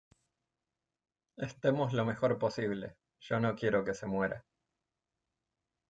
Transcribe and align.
estemos 1.37 1.93
lo 1.93 2.05
mejor 2.05 2.39
posible. 2.39 2.95
yo 3.19 3.39
no 3.39 3.55
quiero 3.55 3.85
que 3.85 3.93
se 3.93 4.07
muera 4.07 4.43